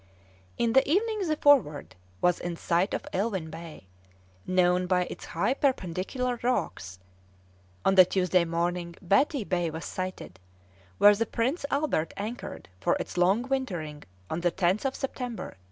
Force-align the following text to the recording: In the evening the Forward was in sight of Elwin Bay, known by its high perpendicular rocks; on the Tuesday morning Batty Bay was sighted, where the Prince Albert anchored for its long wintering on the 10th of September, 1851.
In 0.57 0.73
the 0.73 0.89
evening 0.91 1.27
the 1.27 1.35
Forward 1.37 1.95
was 2.21 2.39
in 2.39 2.55
sight 2.55 2.95
of 2.95 3.05
Elwin 3.13 3.51
Bay, 3.51 3.85
known 4.47 4.87
by 4.87 5.03
its 5.11 5.25
high 5.25 5.53
perpendicular 5.53 6.39
rocks; 6.41 6.97
on 7.85 7.93
the 7.93 8.03
Tuesday 8.03 8.43
morning 8.43 8.95
Batty 8.99 9.43
Bay 9.43 9.69
was 9.69 9.85
sighted, 9.85 10.39
where 10.97 11.13
the 11.13 11.27
Prince 11.27 11.67
Albert 11.69 12.15
anchored 12.17 12.67
for 12.79 12.95
its 12.99 13.15
long 13.15 13.43
wintering 13.43 14.01
on 14.27 14.41
the 14.41 14.51
10th 14.51 14.85
of 14.85 14.95
September, 14.95 15.53
1851. 15.53 15.55